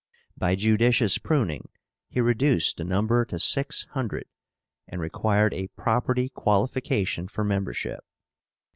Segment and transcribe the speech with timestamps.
[0.35, 1.69] By judicious pruning
[2.09, 4.25] he reduced the number to six hundred,
[4.87, 8.03] and required a property qualification for membership.